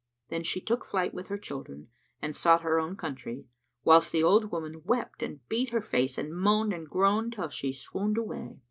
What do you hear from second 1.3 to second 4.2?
children and sought her own country, whilst